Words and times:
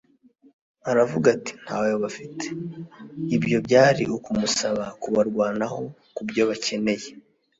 aravuga 0.89 1.27
ati: 1.35 1.51
«Nta 1.63 1.75
we 1.81 1.89
bafite». 2.03 2.45
Ibyo 3.35 3.57
byari 3.65 4.03
ukumusaba 4.17 4.83
kubarwanaho 5.01 5.79
ku 6.15 6.21
byo 6.29 6.43
bakeneye. 6.49 7.09